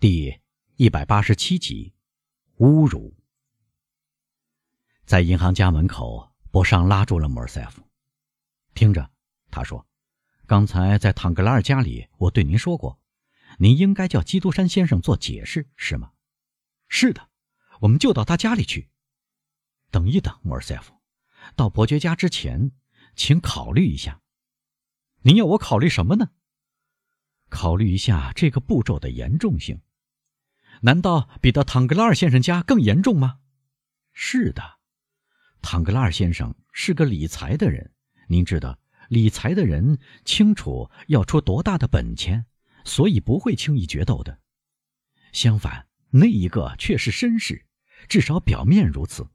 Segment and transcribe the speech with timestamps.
[0.00, 0.40] 第
[0.76, 1.92] 一百八十七集，
[2.56, 3.14] 侮辱。
[5.04, 7.82] 在银行家门口，博尚拉住了莫尔塞夫。
[8.72, 9.10] 听着，
[9.50, 9.86] 他说
[10.48, 12.98] ：“刚才在唐格拉尔家里，我对您说过，
[13.58, 16.12] 您应该叫基督山先生做解释，是吗
[16.88, 17.28] ？”“是的，
[17.80, 18.88] 我们就到他家里去。
[19.92, 20.94] ”“等一等，莫尔塞夫，
[21.54, 22.72] 到伯爵家之前，
[23.16, 24.22] 请考虑一下。
[25.24, 26.30] ”“您要我考虑什么呢
[27.50, 29.78] ？”“考虑一下这个步骤的严重性。”
[30.82, 33.38] 难道比到唐格拉尔先生家更严重吗？
[34.12, 34.78] 是的，
[35.60, 37.92] 唐格拉尔先生是个理财的人。
[38.28, 38.78] 您知道，
[39.08, 42.46] 理财的人清楚要出多大的本钱，
[42.84, 44.40] 所以不会轻易决斗的。
[45.32, 47.66] 相反，那一个却是绅士，
[48.08, 49.28] 至少表面如此。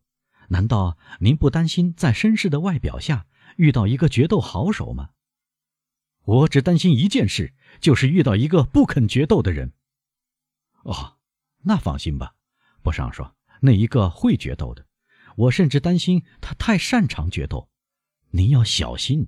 [0.50, 3.28] 难道您不担心在绅士的外表下
[3.58, 5.10] 遇到一个决斗好手吗？
[6.24, 9.74] 我只担心一件事，就是遇到一个不肯决斗的人。
[10.84, 11.15] 哦。
[11.68, 12.36] 那放心吧，
[12.84, 14.86] 博尚说，那一个会决斗的。
[15.36, 17.70] 我甚至担心他太擅长决斗，
[18.30, 19.28] 您要小心。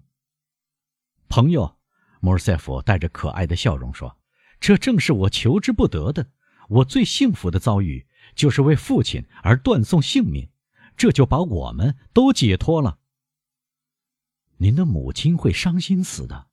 [1.28, 1.78] 朋友，
[2.22, 4.18] 莫尔塞夫带着可爱的笑容说
[4.62, 6.32] ：“这正是我求之不得的。
[6.70, 10.50] 我最幸福的遭遇就是为父亲而断送性命，
[10.96, 13.00] 这就把我们都解脱了。
[14.58, 16.48] 您的母亲会伤心死的。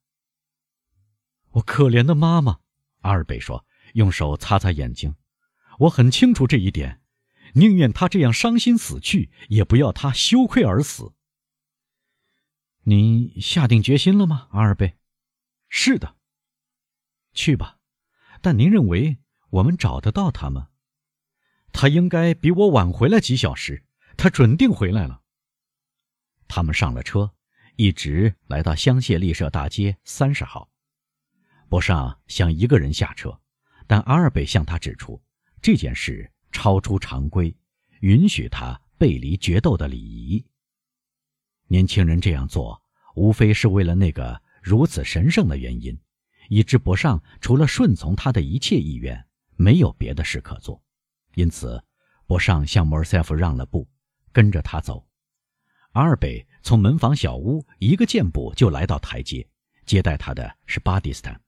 [1.50, 2.60] 我可怜的妈妈。”
[3.02, 5.14] 阿尔贝说，用手擦擦眼睛。
[5.80, 7.00] 我很清楚这一点，
[7.54, 11.12] 宁愿他这样伤心死去，也不要他羞愧而死。
[12.84, 14.96] 您下定决心了吗，阿尔贝？
[15.68, 16.16] 是的。
[17.32, 17.78] 去吧，
[18.40, 19.18] 但您认为
[19.50, 20.68] 我们找得到他吗？
[21.72, 23.84] 他应该比我晚回来几小时，
[24.16, 25.22] 他准定回来了。
[26.46, 27.34] 他们上了车，
[27.74, 30.70] 一直来到香榭丽舍大街三十号。
[31.68, 33.40] 博尚想一个人下车，
[33.88, 35.23] 但阿尔贝向他指出。
[35.64, 37.56] 这件事超出常规，
[38.00, 40.44] 允许他背离决斗的礼仪。
[41.68, 42.82] 年轻人这样做，
[43.14, 45.98] 无非是为了那个如此神圣的原因，
[46.50, 50.82] 以致博尚除了顺从他的一切意愿，没有别的事可做。
[51.34, 51.82] 因此，
[52.26, 53.88] 博尚向莫尔塞夫让了步，
[54.32, 55.08] 跟着他走。
[55.92, 59.48] 阿尔贝从门房小屋一个箭步就来到台阶，
[59.86, 61.40] 接待他的是巴蒂斯坦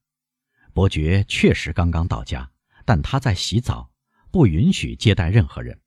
[0.73, 1.23] 伯爵。
[1.29, 2.51] 确实刚刚到家，
[2.87, 3.93] 但他在洗澡。
[4.31, 5.81] 不允许接待任何人。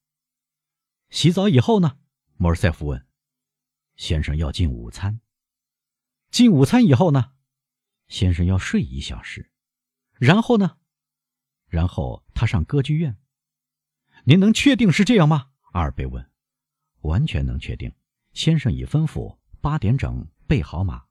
[1.10, 1.98] 洗澡以后呢？
[2.38, 3.06] 莫尔塞夫问。
[3.96, 5.20] 先生要进午餐。
[6.32, 7.34] 进午餐以后呢？
[8.08, 9.52] 先生要睡一小时。
[10.14, 10.78] 然后呢？
[11.68, 13.18] 然后他上歌剧院。
[14.24, 15.52] 您能确定是这样吗？
[15.72, 16.30] 阿尔贝问。
[17.02, 17.94] 完全能确定。
[18.34, 21.06] 先生已吩咐八点整备好马。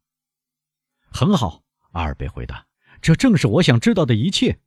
[1.10, 2.66] 很好，阿尔贝回答。
[3.00, 4.60] 这正是我想知道的一切。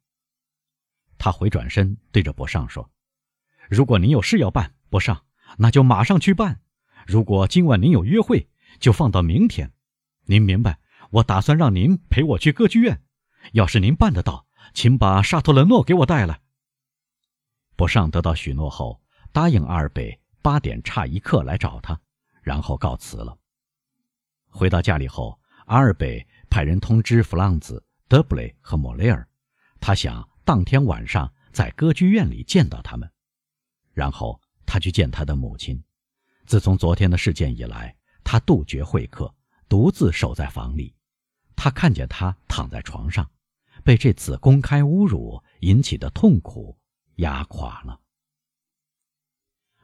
[1.24, 2.90] 他回转身对着博尚说
[3.70, 5.24] ：“如果您有事要办，博尚，
[5.60, 6.56] 那就马上去办；
[7.06, 8.50] 如果今晚您有约会，
[8.80, 9.72] 就放到明天。
[10.26, 10.80] 您明白？
[11.12, 13.04] 我打算让您陪我去歌剧院。
[13.52, 16.42] 要是您办得到，请把沙托勒诺给我带来。”
[17.78, 19.00] 博尚得到许诺后，
[19.32, 22.02] 答应阿尔贝八点差一刻来找他，
[22.42, 23.38] 然后告辞了。
[24.50, 29.28] 回到家里后，阿尔贝派人通知弗朗兹、德布雷和莫雷尔，
[29.80, 30.28] 他想。
[30.44, 33.10] 当天晚上在歌剧院里见到他们，
[33.94, 35.82] 然后他去见他的母亲。
[36.46, 39.34] 自从昨天的事件以来，他杜绝会客，
[39.70, 40.96] 独自守在房里。
[41.56, 43.30] 他看见他躺在床上，
[43.84, 46.78] 被这次公开侮辱引起的痛苦
[47.18, 48.02] 压垮了。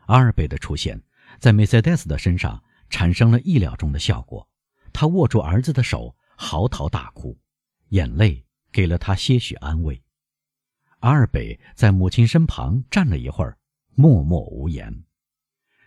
[0.08, 1.02] 阿尔贝的出现
[1.40, 4.50] 在梅赛德斯的身上产生了意料中的效果，
[4.92, 7.38] 他握住儿子的手，嚎啕大哭，
[7.90, 10.02] 眼泪给了他些许安慰。
[11.00, 13.58] 阿尔贝在母亲身旁站了一会儿，
[13.94, 15.04] 默默无言。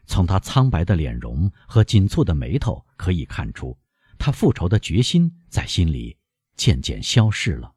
[0.07, 3.79] 从他苍白的脸容和紧蹙的眉头可以看出，
[4.19, 6.17] 他复仇的决心在心里
[6.57, 7.75] 渐渐消逝了。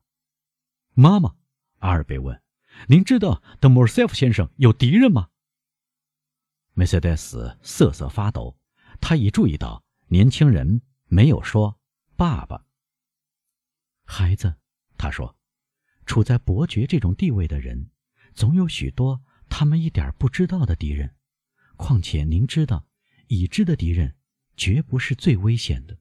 [0.93, 1.35] 妈妈，
[1.79, 2.39] 阿尔贝问
[2.88, 5.29] ：“您知道德莫尔塞夫先生有敌人吗？”
[6.73, 8.58] 梅赛德斯瑟瑟发抖，
[9.02, 11.79] 他已注意到年轻人没有说
[12.16, 12.66] “爸爸”。
[14.05, 14.55] 孩子，
[14.97, 15.35] 他说。
[16.05, 17.90] 处在伯爵这种地位的人，
[18.34, 21.16] 总有许多他们一点不知道的敌人。
[21.76, 22.88] 况且您知道，
[23.28, 24.16] 已知的敌人
[24.55, 25.97] 绝不是最危险的。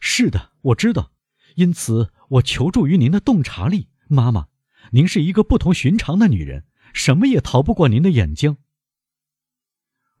[0.00, 1.12] 是的，我知道。
[1.56, 4.48] 因此，我求助于您的洞察力，妈妈。
[4.92, 8.58] 您是一个不同寻常的女人，什么也逃不过您的眼睛。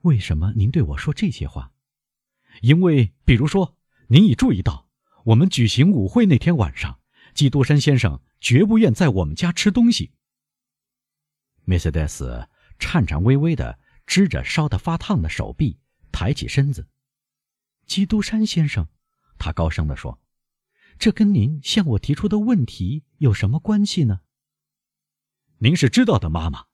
[0.00, 1.72] 为什么您对我说这些话？
[2.62, 3.76] 因为，比如说，
[4.08, 4.88] 您已注意到，
[5.26, 7.00] 我们举行舞会那天晚上，
[7.34, 8.22] 基督山先生。
[8.40, 10.12] 绝不愿在我们家吃东西。
[11.64, 12.48] 梅赛德斯
[12.78, 15.78] 颤颤巍巍地支着烧得发烫的手臂，
[16.12, 16.88] 抬起身子。
[17.86, 18.88] 基督山先生，
[19.38, 20.20] 他高声地说
[20.98, 24.20] ：“这跟您向我提出的问题有什么关系呢？”
[25.58, 26.66] 您是知道的，妈妈。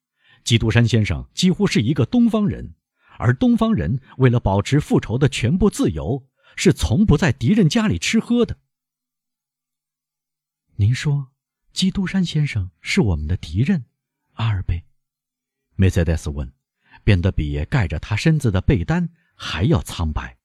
[0.45, 2.75] 基督山先生几乎是一个东方人，
[3.19, 8.59] 而东方人为了保持复仇的全部自由，是从不在敌人家里吃喝的。
[10.77, 11.32] 您说，
[11.73, 13.87] 基督山先生是我们的敌人，
[14.35, 14.85] 阿尔贝？
[15.75, 16.53] 梅赛德斯问，
[17.03, 20.39] 变得比盖着他身子的被单还要苍白。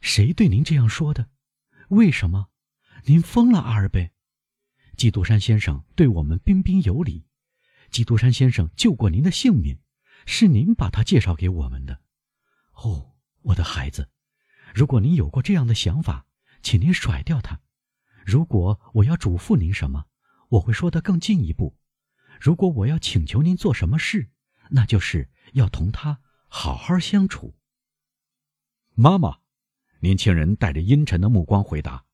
[0.00, 1.30] 谁对您这样说的？
[1.88, 2.48] 为什么？
[3.04, 4.10] 您疯了，阿尔贝！
[4.96, 7.26] 基督山先生对我们彬彬有礼。
[7.90, 9.78] 基督山先生救过您的性命，
[10.26, 12.02] 是您把他介绍给我们的。
[12.72, 14.10] 哦，我的孩子，
[14.74, 16.26] 如果您有过这样的想法，
[16.60, 17.60] 请您甩掉他。
[18.26, 20.06] 如果我要嘱咐您什么，
[20.54, 21.76] 我会说得更进一步。
[22.40, 24.30] 如果我要请求您做什么事，
[24.70, 27.54] 那就是要同他好好相处。
[28.94, 29.38] 妈妈，
[30.00, 32.04] 年轻人带着阴沉的目光回答：“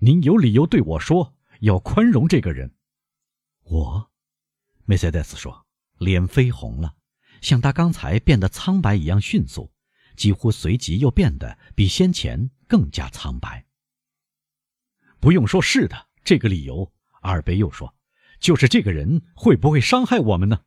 [0.00, 2.74] 您有理由对我说，要宽容这个人。”
[3.64, 4.10] 我。
[4.84, 5.66] 梅赛德斯说
[5.98, 6.96] ：“脸绯红了，
[7.40, 9.72] 像他刚才变得苍白一样迅速，
[10.16, 13.66] 几乎随即又变得比先前更加苍白。”
[15.20, 16.92] 不用说是的，这个理由。
[17.22, 17.96] 阿尔贝又说
[18.38, 20.62] ：“就是这个人会不会伤害我们呢？”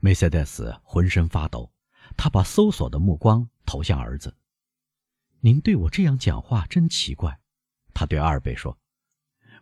[0.00, 1.72] 梅赛德斯浑身发抖，
[2.16, 4.36] 他把搜索的目光投向儿子。
[5.40, 7.40] “您对我这样讲话真奇怪。”
[7.94, 8.78] 他对阿尔贝说，“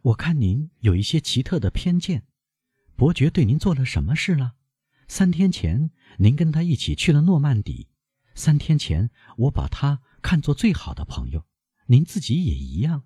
[0.02, 2.26] 我看您有一些奇特的偏见。”
[2.96, 4.54] 伯爵对您做了什么事了？
[5.08, 7.88] 三天前您跟他一起去了诺曼底，
[8.34, 11.44] 三天前我把他看作最好的朋友，
[11.86, 13.04] 您自己也一样。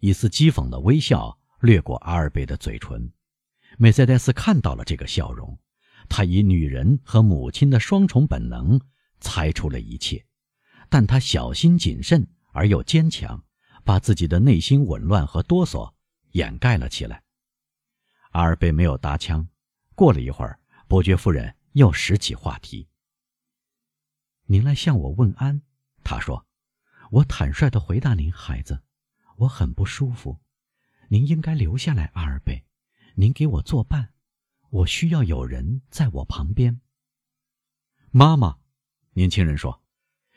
[0.00, 3.12] 一丝讥讽的微笑掠过阿尔贝的嘴唇，
[3.78, 5.58] 梅赛德斯看到了这个笑容，
[6.08, 8.80] 他以女人和母亲的双重本能
[9.20, 10.24] 猜出了一切，
[10.88, 13.44] 但他小心谨慎而又坚强，
[13.84, 15.92] 把自己的内心紊乱和哆嗦
[16.32, 17.22] 掩盖了起来。
[18.30, 19.46] 阿尔贝没有搭腔。
[19.94, 20.58] 过了一会儿，
[20.88, 22.88] 伯爵夫人又拾起话题
[24.46, 25.60] ：“您来向我问安。”
[26.02, 26.46] 他说
[27.12, 28.80] ：“我坦率地回答您，孩子，
[29.40, 30.40] 我很不舒服。
[31.08, 32.64] 您应该留下来，阿尔贝，
[33.14, 34.12] 您给我作伴。
[34.70, 36.80] 我需要有人在我旁边。”
[38.12, 38.58] 妈妈，
[39.12, 39.82] 年轻人说：“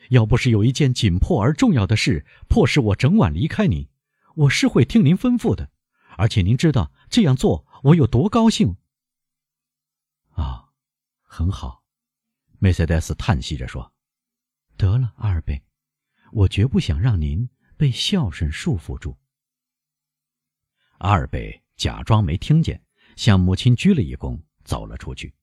[0.10, 3.90] 要不是有一件紧迫而重要的事迫使我整晚离开您，
[4.36, 5.72] 我是会听您吩咐的。
[6.16, 8.78] 而且您知道这样做。”我有多高兴！
[10.36, 10.70] 啊，
[11.22, 11.84] 很好，
[12.58, 13.94] 梅赛德斯叹息着说
[14.78, 15.62] ：“得了，阿尔贝，
[16.32, 17.50] 我绝不想让您
[17.84, 19.18] 被孝顺束缚住。”
[21.00, 22.82] 阿尔贝假装没听见，
[23.18, 25.34] 向母亲鞠了一躬，走了出去。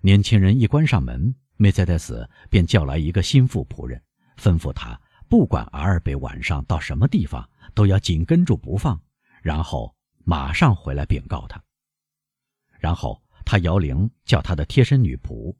[0.00, 4.02] 年轻人一关上门，梅赛德斯便叫来一个心腹仆人，
[4.38, 4.98] 吩咐他
[5.28, 8.98] 不管阿尔贝晚上到什么地方，都要紧跟住不放，
[9.42, 9.94] 然后。
[10.22, 11.60] 马上回来禀告他。
[12.78, 15.56] 然后他摇铃叫他的贴身女仆，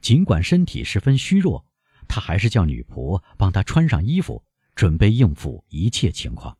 [0.00, 1.66] 尽管身体十分虚弱，
[2.06, 4.44] 他还是叫女仆帮他穿上衣服，
[4.74, 6.56] 准备应付一切情况。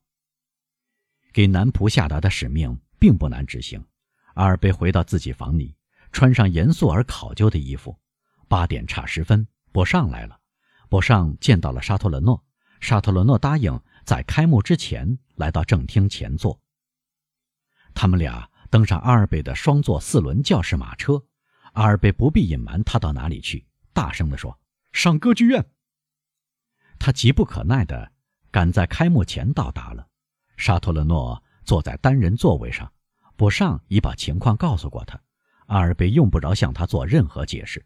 [1.33, 3.85] 给男仆下达的使命并不难执行。
[4.35, 5.77] 阿尔贝回到自己房里，
[6.13, 7.99] 穿上严肃而考究的衣服。
[8.49, 10.41] 八点差十分，博尚来了。
[10.89, 12.45] 博尚见到了沙托伦诺，
[12.81, 16.61] 沙托伦诺答应在开幕之前来到正厅前座。
[17.95, 21.25] 他们俩登上阿尔贝的双座四轮教室马车，
[21.73, 24.61] 阿尔贝不必隐瞒他到哪里去，大声地说
[24.93, 25.65] ：“上歌剧院。”
[26.99, 28.13] 他急不可耐地
[28.55, 30.07] 赶在开幕前到达了。
[30.57, 32.89] 沙托勒诺坐在单人座位上，
[33.35, 35.21] 博尚已把情况告诉过他。
[35.67, 37.85] 阿尔贝用不着向他做任何解释。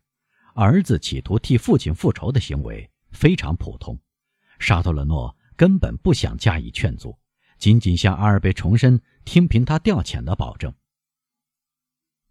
[0.55, 3.99] 儿子企图替父亲复仇的行为非常普通，
[4.59, 7.19] 沙托勒诺根本不想加以劝阻。
[7.57, 10.71] 仅仅向阿尔贝重申听凭他调遣的保证。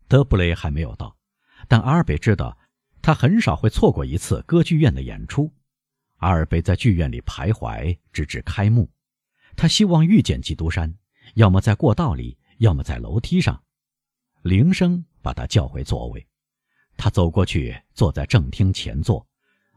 [0.07, 1.17] 德布雷还没有到，
[1.67, 2.55] 但阿尔贝知道
[3.01, 5.51] 他很少会错过一次歌剧院的演出。
[6.17, 8.89] 阿尔贝在剧院里徘徊，直至开幕。
[9.55, 10.93] 他希望遇见基督山，
[11.35, 13.63] 要么在过道里，要么在楼梯上。
[14.43, 16.27] 铃声把他叫回座位，
[16.95, 19.27] 他走过去，坐在正厅前座，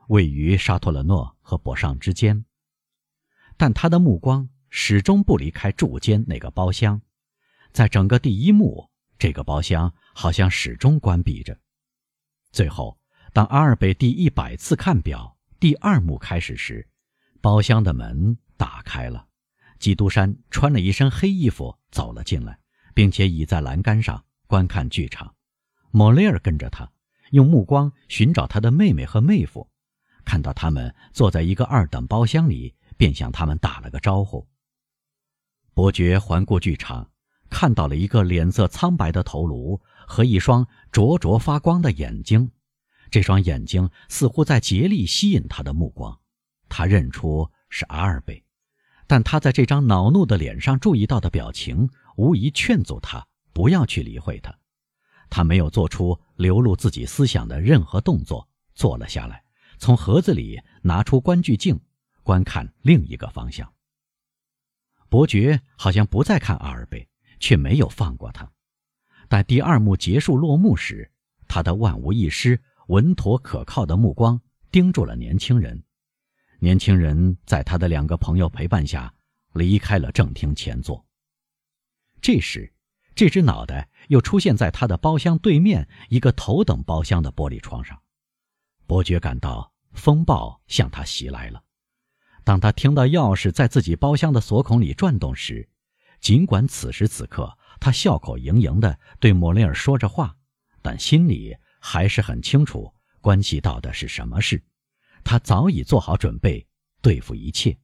[0.08, 2.44] 位于沙托勒诺和博尚之间。
[3.56, 4.48] 但他的目光。
[4.72, 7.02] 始终不离开柱间那个包厢，
[7.72, 11.58] 在整个第一幕，这个包厢好像始终关闭着。
[12.52, 12.96] 最后，
[13.32, 16.88] 当阿尔贝第一百次看表，第二幕开始时，
[17.42, 19.26] 包厢的门打开了，
[19.78, 22.58] 基督山穿了一身黑衣服走了进来，
[22.94, 25.34] 并且倚在栏杆上观看剧场。
[25.90, 26.90] 莫雷尔跟着他，
[27.32, 29.68] 用目光寻找他的妹妹和妹夫，
[30.24, 34.48] 看到他们坐在一个二等包厢里，便向他们打了个招呼。
[35.74, 37.10] 伯爵环顾剧场，
[37.50, 42.50] 看到了一个脸色苍白的头颅和一双灼灼发光的眼睛，
[43.10, 46.18] 这双眼睛似乎在竭力吸引他的目光。
[46.68, 48.44] 他认出是阿尔贝，
[49.06, 54.56] 但他在这张恼怒的脸上注意到的表情，无疑劝阻他不要去理会他。
[55.28, 59.42] 他没有做出流露自己思想的任何动作，坐了下来，
[59.78, 61.80] 从盒子里拿出观剧镜，
[62.22, 63.72] 观看另一个方向。
[65.08, 67.08] 伯爵好像不再看阿尔贝，
[67.40, 68.50] 却没有放过他。
[69.28, 71.10] 待第二幕结束落幕时，
[71.48, 74.40] 他的万无一失、稳妥可靠的目光
[74.72, 75.84] 盯住了年轻人。
[76.58, 79.14] 年轻人在他的两个朋友陪伴下
[79.52, 81.06] 离开了正厅前座。
[82.20, 82.72] 这时，
[83.14, 87.96] 这只脑袋又出现在他的包厢对面一个头等包厢的玻璃窗上。
[88.88, 91.62] 伯爵感到风暴向他袭来了。
[92.42, 95.68] 当他听到钥匙在自己包厢的锁孔里转动时，
[96.20, 100.36] 尽管此时此刻他笑口盈盈地对莫雷尔说着话，
[100.82, 104.62] 但心里还是很清楚关系到的是什么事。
[105.24, 106.66] 他早已做好准备
[107.02, 107.76] 对付一切。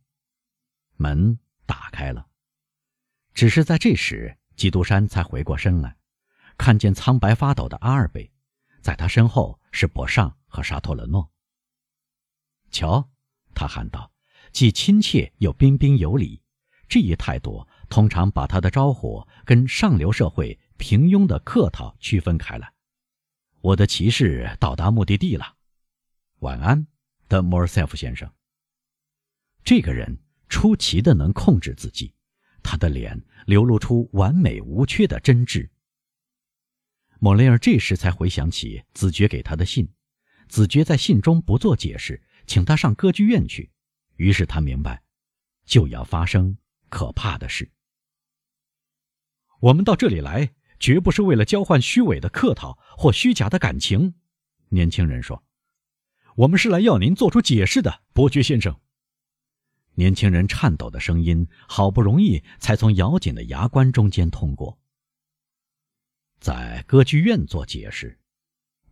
[0.97, 2.27] 门打开了，
[3.35, 5.97] 只是在这时，基督山才回过身来，
[6.57, 8.33] 看见苍白发抖的阿尔贝，
[8.81, 11.31] 在他身后是博尚和沙托伦诺。
[12.71, 13.11] 瞧，
[13.55, 14.11] 他喊道，
[14.53, 16.43] 既亲切又彬彬有礼。
[16.89, 22.73] 这一态度通常把他的招呼跟上流社会平庸的客套区分开来。
[23.67, 25.57] 我的骑士到达目的地了，
[26.39, 26.87] 晚安。
[27.29, 28.33] 的莫尔塞夫先生，
[29.65, 30.17] 这个人
[30.49, 32.15] 出奇的能控制自己，
[32.63, 35.69] 他的脸流露出完美无缺的真挚。
[37.19, 39.93] 莫雷尔这时才回想起子爵给他的信，
[40.47, 43.73] 子爵在信中不做解释，请他上歌剧院去。
[44.15, 45.03] 于是他明白，
[45.65, 46.57] 就要发生
[46.89, 47.69] 可怕的事。
[49.59, 54.15] 我们到这里来，绝不是为了交换虚伪的客套或虚假的感情，
[54.69, 55.43] 年轻人说。
[56.37, 58.79] 我们是来要您做出解释的，伯爵先生。
[59.95, 64.79] 年轻人颤抖的声音好不容易才从咬紧的牙关中间通过。
[66.39, 68.19] 在歌剧院做解释，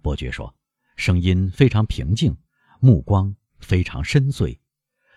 [0.01, 0.57] 伯爵说，
[0.97, 2.35] 声音非常平静，
[2.81, 4.59] 目光非常深邃。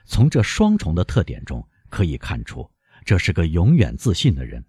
[0.06, 2.70] 从这双重的特点中可以看出，
[3.06, 4.66] 这是个永远自信的人。